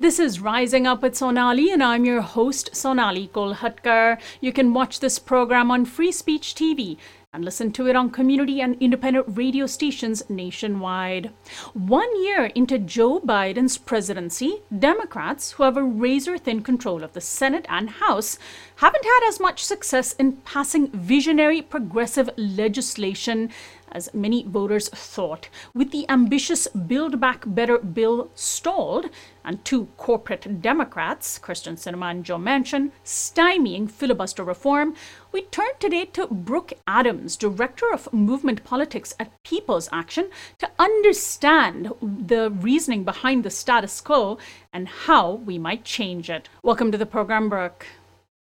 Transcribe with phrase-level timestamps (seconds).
[0.00, 4.20] This is Rising Up with Sonali, and I'm your host, Sonali Kolhatkar.
[4.40, 6.98] You can watch this program on Free Speech TV
[7.32, 11.30] and listen to it on community and independent radio stations nationwide.
[11.74, 17.20] One year into Joe Biden's presidency, Democrats, who have a razor thin control of the
[17.20, 18.38] Senate and House,
[18.76, 23.50] haven't had as much success in passing visionary progressive legislation
[23.92, 25.48] as many voters thought.
[25.74, 29.06] With the ambitious Build Back Better bill stalled,
[29.48, 34.94] and two corporate Democrats, Kyrsten Sinema and Joe Manchin, stymieing filibuster reform,
[35.32, 41.90] we turn today to Brooke Adams, Director of Movement Politics at People's Action, to understand
[42.02, 44.36] the reasoning behind the status quo
[44.70, 46.50] and how we might change it.
[46.62, 47.86] Welcome to the program, Brooke.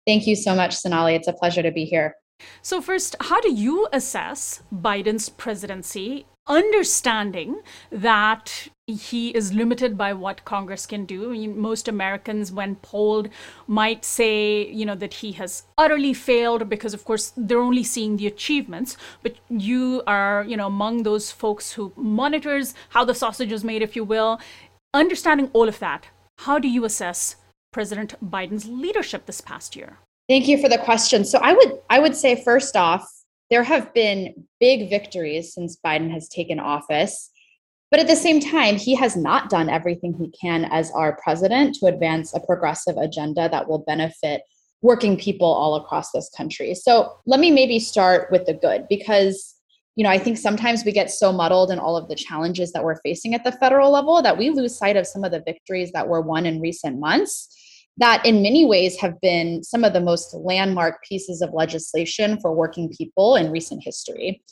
[0.08, 1.14] Thank you so much, Sonali.
[1.14, 2.16] It's a pleasure to be here.
[2.62, 7.60] So, first, how do you assess Biden's presidency, understanding
[7.90, 11.30] that he is limited by what Congress can do?
[11.30, 13.28] I mean, most Americans, when polled,
[13.66, 18.16] might say, you know, that he has utterly failed because, of course, they're only seeing
[18.16, 18.96] the achievements.
[19.22, 23.82] But you are, you know, among those folks who monitors how the sausage is made,
[23.82, 24.40] if you will.
[24.94, 26.06] Understanding all of that,
[26.38, 27.36] how do you assess
[27.72, 29.98] President Biden's leadership this past year?
[30.28, 31.24] Thank you for the question.
[31.24, 33.15] So I would I would say first off,
[33.50, 37.30] there have been big victories since Biden has taken office.
[37.90, 41.76] But at the same time, he has not done everything he can as our president
[41.76, 44.42] to advance a progressive agenda that will benefit
[44.82, 46.74] working people all across this country.
[46.74, 49.54] So let me maybe start with the good because
[49.96, 52.84] you know, I think sometimes we get so muddled in all of the challenges that
[52.84, 55.90] we're facing at the federal level that we lose sight of some of the victories
[55.92, 57.48] that were won in recent months
[57.98, 62.52] that in many ways have been some of the most landmark pieces of legislation for
[62.52, 64.42] working people in recent history.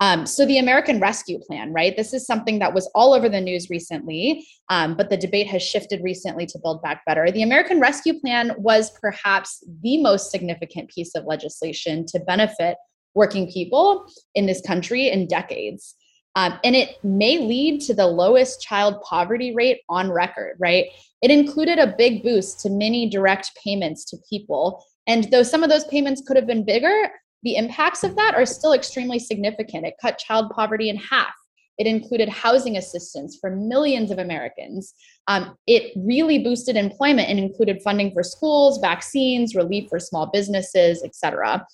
[0.00, 1.94] Um, so, the American Rescue Plan, right?
[1.94, 5.62] This is something that was all over the news recently, um, but the debate has
[5.62, 7.30] shifted recently to Build Back Better.
[7.30, 12.78] The American Rescue Plan was perhaps the most significant piece of legislation to benefit
[13.14, 15.94] working people in this country in decades.
[16.36, 20.86] Um, and it may lead to the lowest child poverty rate on record, right?
[21.22, 24.84] It included a big boost to many direct payments to people.
[25.06, 27.10] And though some of those payments could have been bigger,
[27.42, 29.86] the impacts of that are still extremely significant.
[29.86, 31.34] It cut child poverty in half.
[31.78, 34.94] It included housing assistance for millions of Americans.
[35.26, 41.02] Um, it really boosted employment and included funding for schools, vaccines, relief for small businesses,
[41.02, 41.66] et cetera.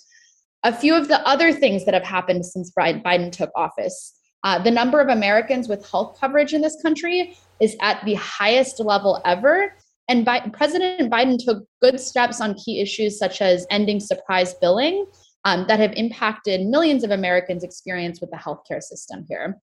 [0.62, 4.15] A few of the other things that have happened since Biden took office
[4.45, 8.81] uh, the number of Americans with health coverage in this country is at the highest
[8.81, 9.75] level ever.
[10.09, 15.07] And Bi- President Biden took good steps on key issues such as ending surprise billing
[15.45, 19.59] um, that have impacted millions of Americans' experience with the healthcare system here.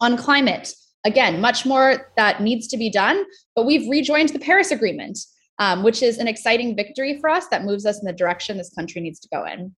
[0.00, 4.70] On climate, again, much more that needs to be done, but we've rejoined the Paris
[4.70, 5.18] Agreement,
[5.58, 8.72] um, which is an exciting victory for us that moves us in the direction this
[8.74, 9.74] country needs to go in.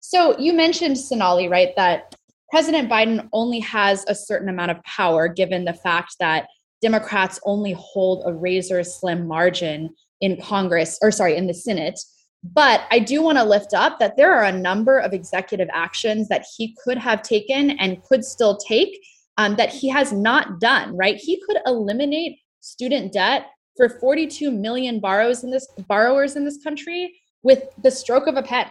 [0.00, 1.74] So you mentioned Sonali, right?
[1.76, 2.14] That
[2.50, 6.48] President Biden only has a certain amount of power given the fact that
[6.82, 9.90] Democrats only hold a razor slim margin
[10.20, 11.98] in Congress, or sorry, in the Senate.
[12.42, 16.28] But I do want to lift up that there are a number of executive actions
[16.28, 18.98] that he could have taken and could still take
[19.36, 21.16] um, that he has not done, right?
[21.16, 23.46] He could eliminate student debt
[23.76, 28.42] for 42 million borrowers in this borrowers in this country with the stroke of a
[28.42, 28.66] pen.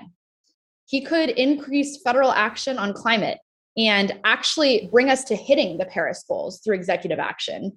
[0.85, 3.37] He could increase federal action on climate
[3.79, 7.71] and actually bring us to hitting the Paris goals through executive action.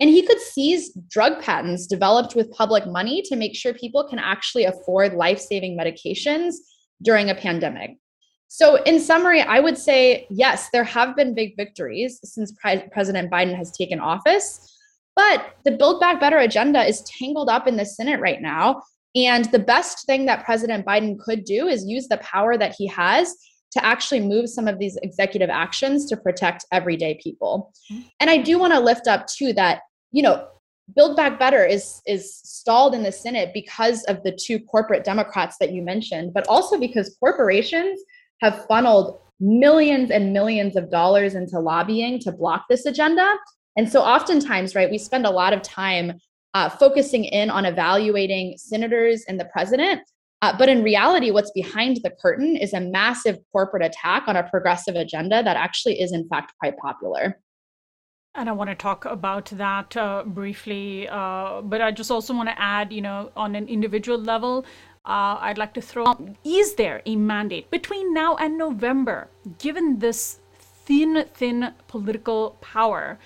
[0.00, 4.20] And he could seize drug patents developed with public money to make sure people can
[4.20, 6.54] actually afford life saving medications
[7.02, 7.96] during a pandemic.
[8.46, 13.30] So, in summary, I would say yes, there have been big victories since Pre- President
[13.30, 14.74] Biden has taken office,
[15.16, 18.82] but the Build Back Better agenda is tangled up in the Senate right now.
[19.14, 22.86] And the best thing that President Biden could do is use the power that he
[22.86, 23.34] has
[23.72, 27.72] to actually move some of these executive actions to protect everyday people.
[27.90, 28.02] Mm-hmm.
[28.20, 30.48] And I do want to lift up too that, you know,
[30.96, 35.56] Build Back Better is is stalled in the Senate because of the two corporate Democrats
[35.60, 38.00] that you mentioned, but also because corporations
[38.40, 43.26] have funneled millions and millions of dollars into lobbying to block this agenda.
[43.76, 46.18] And so oftentimes, right, we spend a lot of time
[46.54, 50.00] uh, focusing in on evaluating senators and the president,
[50.42, 54.48] uh, but in reality, what's behind the curtain is a massive corporate attack on a
[54.48, 57.40] progressive agenda that actually is, in fact, quite popular.
[58.34, 62.48] And I want to talk about that uh, briefly, uh, but I just also want
[62.48, 64.64] to add, you know, on an individual level,
[65.04, 69.98] uh, I'd like to throw out, is there a mandate between now and November, given
[69.98, 70.40] this
[70.84, 73.18] thin, thin political power?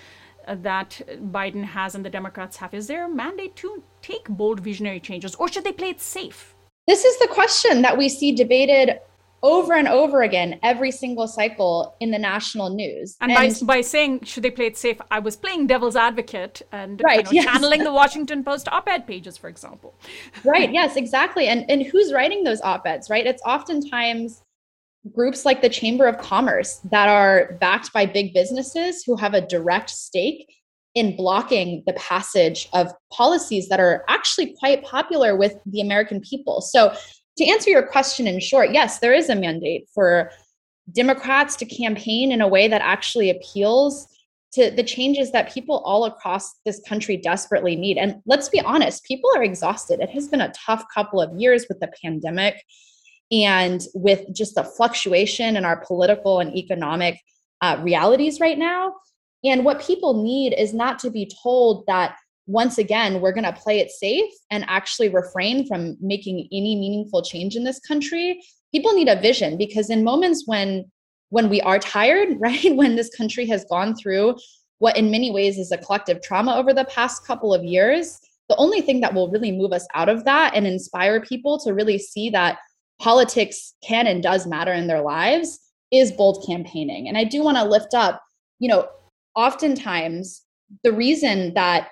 [0.47, 1.01] uh, that
[1.31, 2.75] Biden has and the Democrats have?
[2.75, 6.55] Is there a mandate to take bold visionary changes, or should they play it safe?
[6.87, 8.99] This is the question that we see debated
[9.43, 13.17] over and over again every single cycle in the national news.
[13.21, 16.63] And, and by, by saying, should they play it safe, I was playing devil's advocate
[16.71, 17.45] and right, you know, yes.
[17.45, 19.95] channeling the Washington Post op ed pages, for example.
[20.45, 21.49] right, yes, exactly.
[21.49, 23.27] And, and who's writing those op eds, right?
[23.27, 24.43] It's oftentimes
[25.13, 29.41] groups like the Chamber of Commerce that are backed by big businesses who have a
[29.41, 30.62] direct stake
[30.95, 36.61] in blocking the passage of policies that are actually quite popular with the American people.
[36.61, 36.95] So
[37.39, 40.31] to answer your question in short, yes, there is a mandate for
[40.93, 44.07] Democrats to campaign in a way that actually appeals
[44.53, 47.97] to the changes that people all across this country desperately need.
[47.97, 50.01] And let's be honest, people are exhausted.
[50.01, 52.63] It has been a tough couple of years with the pandemic
[53.31, 57.19] and with just the fluctuation in our political and economic
[57.63, 58.93] uh, realities right now.
[59.45, 62.17] And what people need is not to be told that
[62.47, 67.23] once again, we're going to play it safe and actually refrain from making any meaningful
[67.23, 68.43] change in this country.
[68.73, 70.91] People need a vision because in moments when
[71.31, 72.77] when we are tired, right?
[72.77, 74.37] When this country has gone through
[74.79, 78.19] what in many ways is a collective trauma over the past couple of years,
[78.49, 81.73] the only thing that will really move us out of that and inspire people to
[81.73, 82.59] really see that
[83.01, 85.61] politics can and does matter in their lives
[85.93, 87.09] is bold campaigning.
[87.09, 88.23] And I do want to lift up,
[88.59, 88.89] you know,
[89.35, 90.43] oftentimes
[90.85, 91.89] the reason that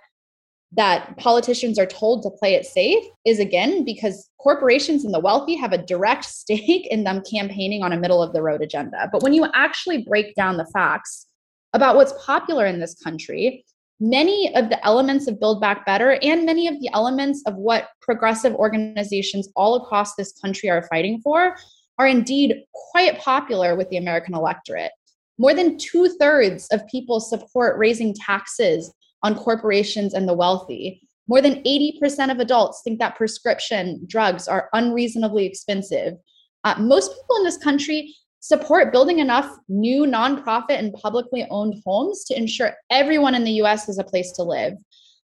[0.73, 5.57] that politicians are told to play it safe is again because corporations and the wealthy
[5.57, 9.09] have a direct stake in them campaigning on a middle of the road agenda.
[9.11, 11.27] But when you actually break down the facts
[11.73, 13.65] about what's popular in this country,
[14.01, 17.89] many of the elements of Build Back Better and many of the elements of what
[18.01, 21.57] progressive organizations all across this country are fighting for
[21.99, 24.93] are indeed quite popular with the American electorate.
[25.41, 28.93] More than two thirds of people support raising taxes
[29.23, 31.01] on corporations and the wealthy.
[31.29, 36.19] More than 80% of adults think that prescription drugs are unreasonably expensive.
[36.65, 42.25] Uh, most people in this country support building enough new nonprofit and publicly owned homes
[42.25, 44.75] to ensure everyone in the US has a place to live.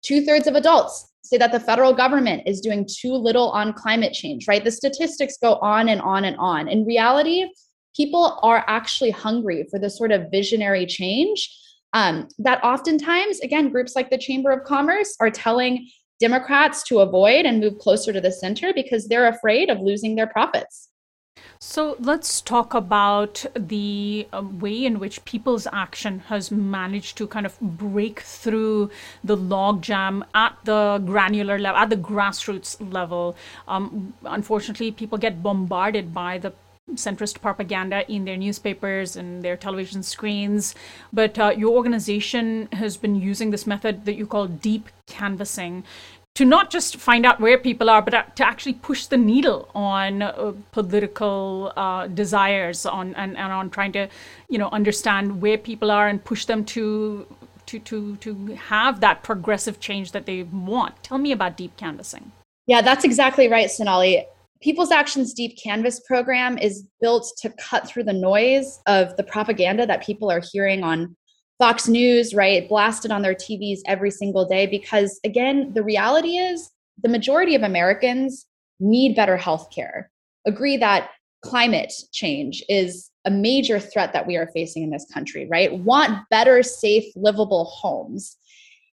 [0.02, 4.12] Two thirds of adults say that the federal government is doing too little on climate
[4.12, 4.62] change, right?
[4.62, 6.68] The statistics go on and on and on.
[6.68, 7.50] In reality,
[7.96, 11.50] people are actually hungry for this sort of visionary change
[11.92, 15.88] um, that oftentimes, again, groups like the Chamber of Commerce are telling
[16.20, 20.26] Democrats to avoid and move closer to the center because they're afraid of losing their
[20.26, 20.88] profits.
[21.58, 27.46] So let's talk about the uh, way in which People's Action has managed to kind
[27.46, 28.90] of break through
[29.24, 33.36] the logjam at the granular level, at the grassroots level.
[33.68, 36.52] Um, unfortunately, people get bombarded by the
[36.94, 40.74] centrist propaganda in their newspapers and their television screens.
[41.12, 45.84] But uh, your organization has been using this method that you call deep canvassing
[46.36, 50.20] to not just find out where people are, but to actually push the needle on
[50.20, 54.06] uh, political uh, desires, on and, and on trying to,
[54.50, 57.26] you know, understand where people are and push them to
[57.64, 61.02] to to to have that progressive change that they want.
[61.02, 62.32] Tell me about deep canvassing.
[62.66, 64.26] Yeah, that's exactly right, Sonali.
[64.66, 69.86] People's Actions Deep Canvas program is built to cut through the noise of the propaganda
[69.86, 71.16] that people are hearing on
[71.60, 72.68] Fox News, right?
[72.68, 74.66] Blasted on their TVs every single day.
[74.66, 76.68] Because again, the reality is
[77.00, 78.44] the majority of Americans
[78.80, 80.10] need better health care.
[80.48, 81.10] Agree that
[81.42, 85.78] climate change is a major threat that we are facing in this country, right?
[85.78, 88.36] Want better, safe, livable homes.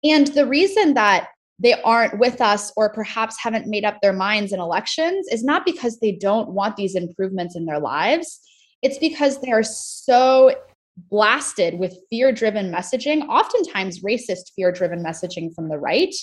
[0.01, 1.27] And the reason that
[1.59, 5.65] they aren't with us or perhaps haven't made up their minds in elections is not
[5.65, 8.39] because they don't want these improvements in their lives.
[8.83, 10.53] It's because they are so
[11.09, 16.13] blasted with fear driven messaging, oftentimes racist fear driven messaging from the right,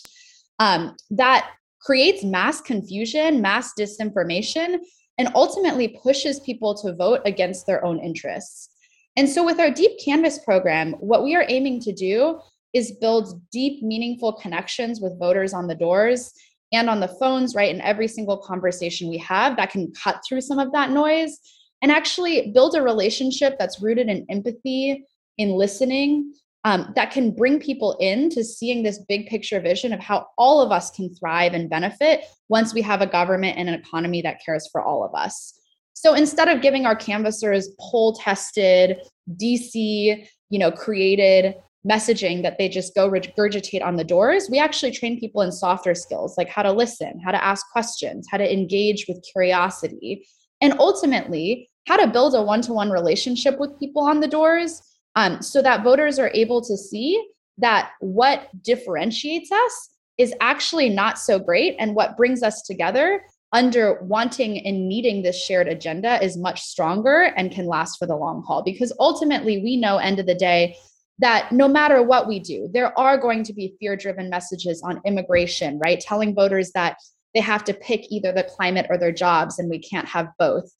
[0.58, 1.50] um, that
[1.80, 4.78] creates mass confusion, mass disinformation,
[5.18, 8.70] and ultimately pushes people to vote against their own interests.
[9.16, 12.40] And so, with our Deep Canvas program, what we are aiming to do
[12.74, 16.32] is build deep, meaningful connections with voters on the doors
[16.72, 17.72] and on the phones, right?
[17.72, 21.38] In every single conversation we have that can cut through some of that noise
[21.80, 25.04] and actually build a relationship that's rooted in empathy,
[25.38, 30.00] in listening, um, that can bring people in to seeing this big picture vision of
[30.00, 33.74] how all of us can thrive and benefit once we have a government and an
[33.74, 35.60] economy that cares for all of us.
[35.92, 38.98] So instead of giving our canvassers poll tested,
[39.30, 41.54] DC, you know, created
[41.86, 45.94] messaging that they just go regurgitate on the doors, we actually train people in softer
[45.94, 50.26] skills like how to listen, how to ask questions, how to engage with curiosity,
[50.60, 54.82] and ultimately how to build a one to one relationship with people on the doors
[55.16, 57.22] um, so that voters are able to see
[57.58, 61.76] that what differentiates us is actually not so great.
[61.78, 63.22] And what brings us together
[63.52, 68.16] under wanting and needing this shared agenda is much stronger and can last for the
[68.16, 68.62] long haul.
[68.62, 70.76] Because ultimately, we know, end of the day,
[71.18, 75.00] that no matter what we do, there are going to be fear driven messages on
[75.04, 76.00] immigration, right?
[76.00, 76.96] Telling voters that
[77.34, 80.70] they have to pick either the climate or their jobs, and we can't have both.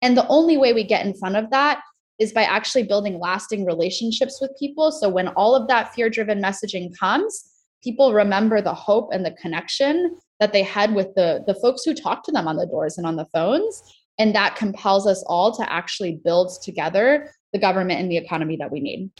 [0.00, 1.80] And the only way we get in front of that
[2.18, 4.92] is by actually building lasting relationships with people.
[4.92, 7.50] So when all of that fear driven messaging comes,
[7.82, 11.94] people remember the hope and the connection that they had with the, the folks who
[11.94, 13.82] talked to them on the doors and on the phones.
[14.18, 18.70] And that compels us all to actually build together the government and the economy that
[18.70, 19.10] we need.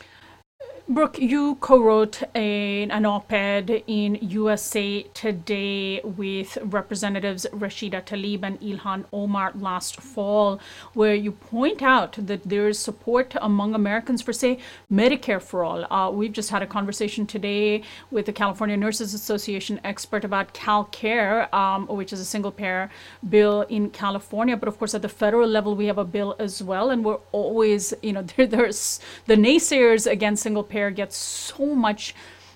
[0.88, 9.04] Brooke, you co-wrote a, an op-ed in USA Today with Representatives Rashida Tlaib and Ilhan
[9.12, 10.58] Omar last fall,
[10.92, 14.58] where you point out that there is support among Americans for, say,
[14.92, 15.90] Medicare for all.
[15.90, 21.50] Uh, we've just had a conversation today with the California Nurses Association expert about CalCare,
[21.54, 22.90] um, which is a single-payer
[23.28, 24.56] bill in California.
[24.56, 27.20] But of course, at the federal level, we have a bill as well, and we're
[27.30, 32.14] always, you know, there, there's the naysayers against single gets so much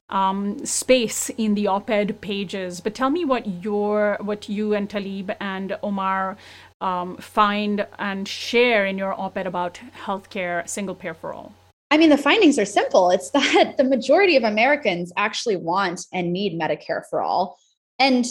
[0.08, 2.80] um, space in the op-ed pages.
[2.80, 6.37] But tell me what your, what you and Tlaib and Omar
[6.80, 11.52] um, find and share in your op-ed about healthcare single payer for all.
[11.90, 13.11] I mean, the findings are simple.
[13.11, 17.58] It's that the majority of Americans actually want and need Medicare for all,
[17.99, 18.26] and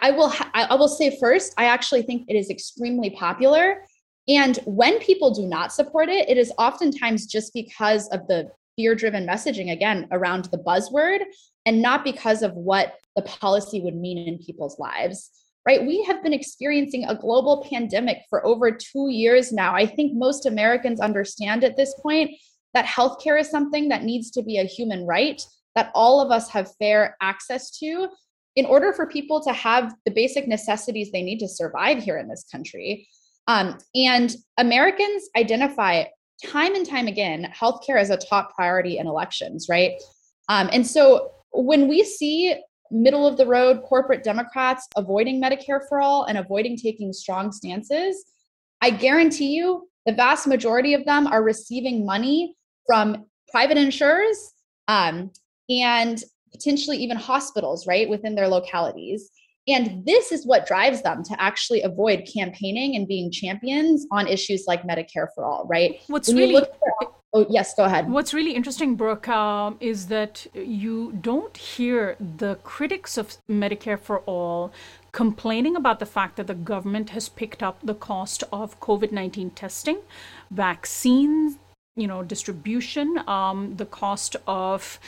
[0.00, 3.82] I, will I will say first, I actually think it is extremely popular.
[4.28, 8.94] And when people do not support it, it is oftentimes just because of the fear
[8.94, 11.20] driven messaging again around the buzzword
[11.66, 15.30] and not because of what the policy would mean in people's lives
[15.66, 15.84] right?
[15.84, 19.74] We have been experiencing a global pandemic for over 2 years now.
[19.74, 22.30] I think most americans understand at this point
[22.74, 25.40] that healthcare is something that needs to be a human right
[25.74, 28.08] that all of us have fair access to
[28.56, 32.28] in order for people to have the basic necessities they need to survive here in
[32.28, 33.08] this country.
[33.46, 36.04] Um, and americans identify
[36.42, 39.92] time and time again healthcare is a top priority in elections, right?
[40.48, 42.54] Um, and so when we see
[42.90, 48.24] middle of the road corporate Democrats avoiding Medicare for all and avoiding taking strong stances,
[48.80, 54.52] I guarantee you the vast majority of them are receiving money from private insurers
[54.88, 55.30] um,
[55.70, 56.22] and
[56.52, 59.30] potentially even hospitals, right, within their localities.
[59.66, 64.64] And this is what drives them to actually avoid campaigning and being champions on issues
[64.66, 66.00] like Medicare for all, right?
[66.08, 66.66] What's when really
[67.34, 68.10] oh yes, go ahead.
[68.10, 74.20] What's really interesting, Brooke, um, is that you don't hear the critics of Medicare for
[74.20, 74.72] all
[75.12, 79.50] complaining about the fact that the government has picked up the cost of COVID 19
[79.50, 79.98] testing,
[80.50, 81.58] vaccines,
[81.96, 84.98] you know distribution um, the cost of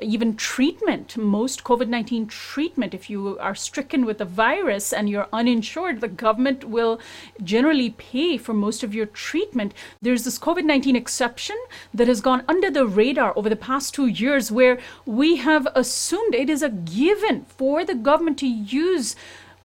[0.00, 1.16] even treatment.
[1.16, 6.62] Most covid-19 treatment if you are stricken with the virus and you're uninsured the government
[6.62, 7.00] will
[7.42, 9.74] generally pay for most of your treatment.
[10.00, 11.56] There's this covid-19 exception
[11.92, 16.32] that has gone under the radar over the past two years where we have assumed
[16.32, 19.16] it is a given for the government to use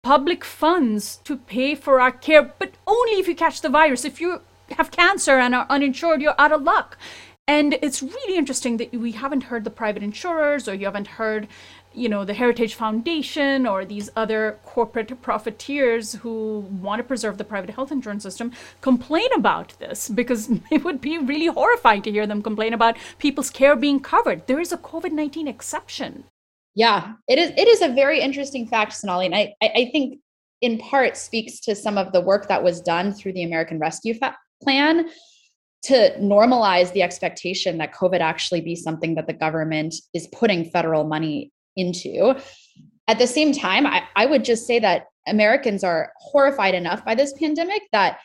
[0.02, 4.04] public funds to pay for our care but only if you catch the virus.
[4.04, 4.42] If you
[4.72, 6.98] have cancer and are uninsured, you're out of luck.
[7.48, 11.46] And it's really interesting that we haven't heard the private insurers or you haven't heard,
[11.94, 17.44] you know, the Heritage Foundation or these other corporate profiteers who want to preserve the
[17.44, 22.26] private health insurance system complain about this because it would be really horrifying to hear
[22.26, 24.46] them complain about people's care being covered.
[24.48, 26.24] There is a COVID 19 exception.
[26.74, 27.52] Yeah, it is.
[27.56, 30.18] It is a very interesting fact, Sonali, and I, I think
[30.60, 34.12] in part speaks to some of the work that was done through the American Rescue
[34.62, 35.08] plan
[35.84, 41.04] to normalize the expectation that COVID actually be something that the government is putting federal
[41.04, 42.34] money into.
[43.08, 47.14] At the same time, I, I would just say that Americans are horrified enough by
[47.14, 48.18] this pandemic that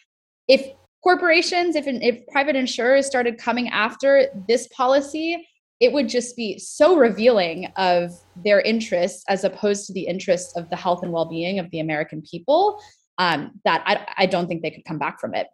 [0.47, 0.71] if
[1.03, 5.47] corporations, if, if private insurers started coming after this policy,
[5.79, 10.69] it would just be so revealing of their interests as opposed to the interests of
[10.69, 12.79] the health and well-being of the American people
[13.17, 15.47] um, that I, I don't think they could come back from it.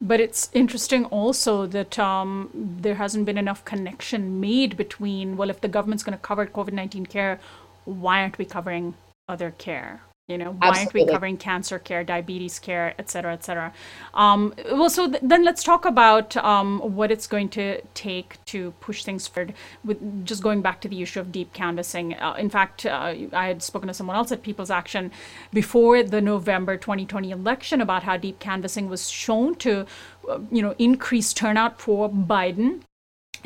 [0.00, 5.60] But it's interesting also that um, there hasn't been enough connection made between, well, if
[5.60, 7.40] the government's going to cover COVID 19 care,
[7.84, 8.94] why aren't we covering
[9.28, 10.02] other care?
[10.28, 11.00] You know why Absolutely.
[11.00, 13.72] aren't we covering cancer care diabetes care et cetera et cetera.
[14.12, 18.72] Um, well so th- then let's talk about um, what it's going to take to
[18.80, 19.54] push things forward
[19.84, 22.14] with just going back to the issue of deep canvassing.
[22.14, 25.12] Uh, in fact uh, i had spoken to someone else at people's action
[25.52, 29.86] before the november 2020 election about how deep canvassing was shown to
[30.28, 32.80] uh, you know increase turnout for biden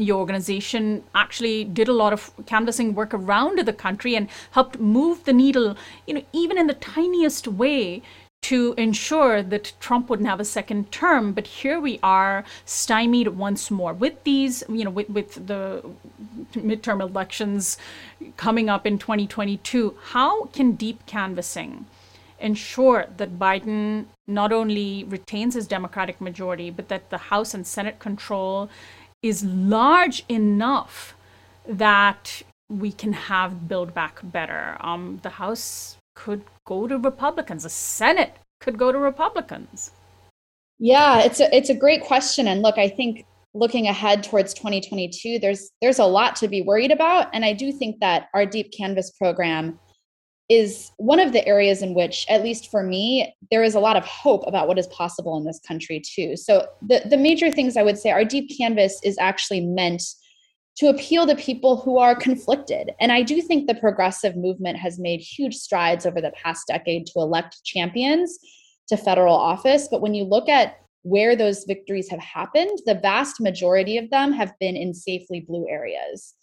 [0.00, 5.24] your organization actually did a lot of canvassing work around the country and helped move
[5.24, 5.76] the needle,
[6.06, 8.02] you know, even in the tiniest way
[8.42, 11.32] to ensure that Trump wouldn't have a second term.
[11.32, 15.84] But here we are, stymied once more with these, you know, with, with the
[16.54, 17.76] midterm elections
[18.36, 19.96] coming up in 2022.
[20.02, 21.86] How can deep canvassing
[22.40, 27.98] ensure that Biden not only retains his Democratic majority, but that the House and Senate
[27.98, 28.70] control
[29.22, 31.14] is large enough
[31.66, 34.76] that we can have Build Back Better?
[34.80, 37.64] Um, the House could go to Republicans.
[37.64, 39.92] The Senate could go to Republicans.
[40.78, 42.48] Yeah, it's a it's a great question.
[42.48, 46.90] And look, I think looking ahead towards 2022, there's there's a lot to be worried
[46.90, 47.28] about.
[47.34, 49.78] And I do think that our deep canvas program
[50.50, 53.96] is one of the areas in which, at least for me, there is a lot
[53.96, 56.36] of hope about what is possible in this country too.
[56.36, 60.02] So the, the major things I would say our deep canvas is actually meant
[60.78, 62.90] to appeal to people who are conflicted.
[62.98, 67.06] And I do think the progressive movement has made huge strides over the past decade
[67.06, 68.36] to elect champions
[68.88, 69.86] to federal office.
[69.88, 74.32] But when you look at where those victories have happened, the vast majority of them
[74.32, 76.34] have been in safely blue areas.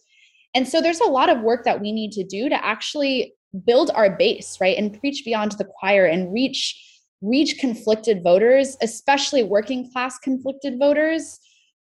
[0.55, 3.33] And so there's a lot of work that we need to do to actually
[3.65, 4.77] build our base, right?
[4.77, 6.83] And preach beyond the choir and reach
[7.21, 11.39] reach conflicted voters, especially working class conflicted voters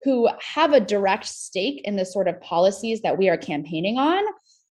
[0.04, 4.24] who have a direct stake in the sort of policies that we are campaigning on,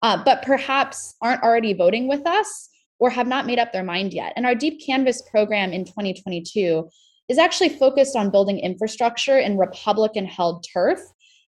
[0.01, 4.13] uh, but perhaps aren't already voting with us or have not made up their mind
[4.13, 4.33] yet.
[4.35, 6.87] And our Deep Canvas program in 2022
[7.27, 10.99] is actually focused on building infrastructure in Republican held turf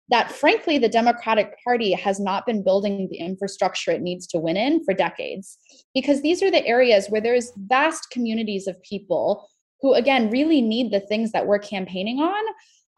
[0.09, 4.55] that, frankly, the Democratic Party has not been building the infrastructure it needs to win
[4.55, 5.57] in for decades.
[5.93, 9.49] Because these are the areas where there's vast communities of people
[9.81, 12.43] who, again, really need the things that we're campaigning on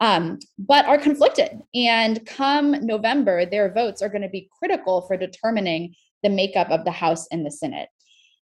[0.00, 1.60] um, but are conflicted.
[1.74, 6.84] And come November, their votes are going to be critical for determining the makeup of
[6.84, 7.88] the House and the Senate.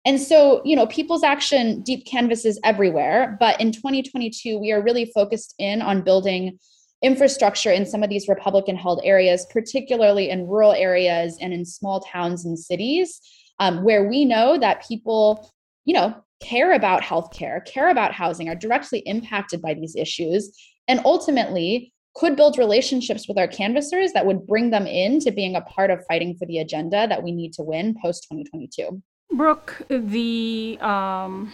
[0.05, 5.11] And so, you know, People's Action deep canvases everywhere, but in 2022, we are really
[5.15, 6.59] focused in on building
[7.05, 12.01] infrastructure in some of these Republican held areas, particularly in rural areas and in small
[12.01, 13.21] towns and cities,
[13.61, 15.51] um, where we know that people,
[15.85, 20.51] you know, care about healthcare, care about housing, are directly impacted by these issues,
[20.89, 25.57] and ultimately could build relationships with our canvassers that would bring them in to being
[25.57, 29.03] a part of fighting for the agenda that we need to win post 2022.
[29.33, 31.53] Brooke, the um,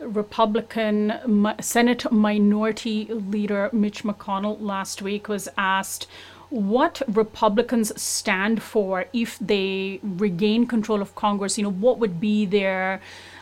[0.00, 6.06] Republican Senate Minority Leader Mitch McConnell last week was asked
[6.50, 11.56] what Republicans stand for if they regain control of Congress.
[11.56, 13.00] You know, what would be their,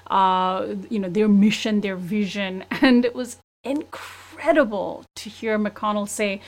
[0.08, 6.40] uh, you know, their mission, their vision, and it was incredible to hear McConnell say,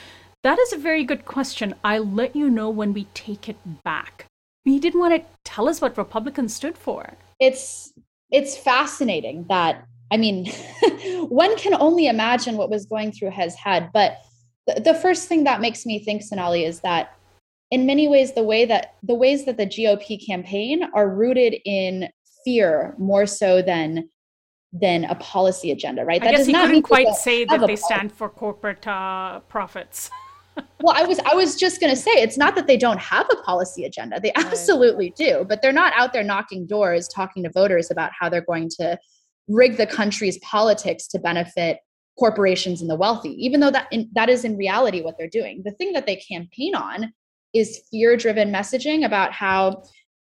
[0.43, 1.75] That is a very good question.
[1.83, 4.25] I'll let you know when we take it back.
[4.63, 7.13] He didn't want to tell us what Republicans stood for.
[7.39, 7.91] It's
[8.31, 10.45] it's fascinating that I mean,
[11.27, 13.89] one can only imagine what was going through his head.
[13.93, 14.17] But
[14.67, 17.17] the, the first thing that makes me think, Sonali, is that
[17.71, 22.09] in many ways, the way that the ways that the GOP campaign are rooted in
[22.45, 24.07] fear more so than
[24.71, 26.21] than a policy agenda, right?
[26.21, 29.39] I that guess does he not couldn't quite say that they stand for corporate uh,
[29.41, 30.11] profits.
[30.81, 33.25] well, I was I was just going to say it's not that they don't have
[33.31, 34.19] a policy agenda.
[34.19, 35.15] They absolutely right.
[35.15, 38.69] do, but they're not out there knocking doors talking to voters about how they're going
[38.77, 38.99] to
[39.47, 41.79] rig the country's politics to benefit
[42.17, 43.31] corporations and the wealthy.
[43.43, 45.61] Even though that in, that is in reality what they're doing.
[45.65, 47.11] The thing that they campaign on
[47.53, 49.83] is fear-driven messaging about how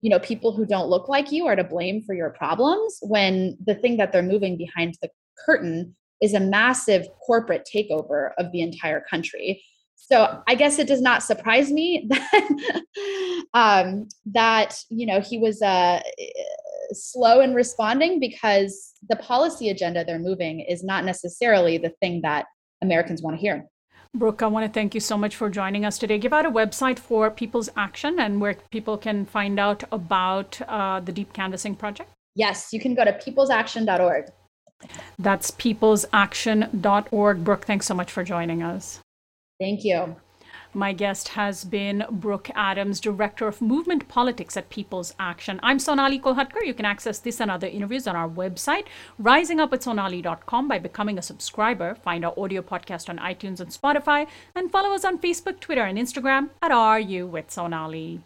[0.00, 3.56] you know people who don't look like you are to blame for your problems when
[3.64, 5.08] the thing that they're moving behind the
[5.44, 9.62] curtain is a massive corporate takeover of the entire country
[9.96, 12.82] so i guess it does not surprise me that
[13.54, 16.00] um, that you know he was uh,
[16.92, 22.46] slow in responding because the policy agenda they're moving is not necessarily the thing that
[22.82, 23.66] americans want to hear
[24.14, 26.16] Brooke, I want to thank you so much for joining us today.
[26.16, 31.00] Give out a website for People's Action and where people can find out about uh,
[31.00, 32.10] the Deep Canvassing Project.
[32.34, 34.30] Yes, you can go to peoplesaction.org.
[35.18, 37.44] That's peoplesaction.org.
[37.44, 39.00] Brooke, thanks so much for joining us.
[39.60, 40.16] Thank you.
[40.78, 45.58] My guest has been Brooke Adams, Director of Movement Politics at People's Action.
[45.60, 46.64] I'm Sonali Kolhatkar.
[46.64, 48.84] You can access this and other interviews on our website,
[49.20, 51.96] risingupwithsonali.com, by becoming a subscriber.
[51.96, 55.98] Find our audio podcast on iTunes and Spotify, and follow us on Facebook, Twitter, and
[55.98, 58.22] Instagram at RU with Sonali.